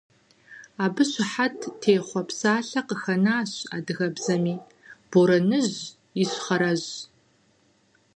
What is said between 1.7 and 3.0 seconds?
техъуэ псалъэ